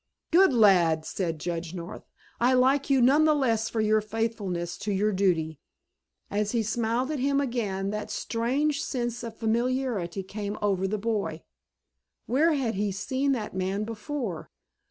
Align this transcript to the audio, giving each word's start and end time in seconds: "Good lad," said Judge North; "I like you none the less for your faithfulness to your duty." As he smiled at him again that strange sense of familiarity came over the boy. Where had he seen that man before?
"Good 0.31 0.51
lad," 0.51 1.05
said 1.05 1.37
Judge 1.37 1.75
North; 1.75 2.01
"I 2.39 2.53
like 2.55 2.89
you 2.89 3.03
none 3.03 3.25
the 3.25 3.35
less 3.35 3.69
for 3.69 3.81
your 3.81 4.01
faithfulness 4.01 4.75
to 4.79 4.91
your 4.91 5.11
duty." 5.11 5.59
As 6.31 6.53
he 6.53 6.63
smiled 6.63 7.11
at 7.11 7.19
him 7.19 7.39
again 7.39 7.91
that 7.91 8.09
strange 8.09 8.81
sense 8.83 9.21
of 9.21 9.37
familiarity 9.37 10.23
came 10.23 10.57
over 10.59 10.87
the 10.87 10.97
boy. 10.97 11.43
Where 12.25 12.53
had 12.53 12.73
he 12.73 12.91
seen 12.91 13.33
that 13.33 13.53
man 13.53 13.83
before? 13.83 14.49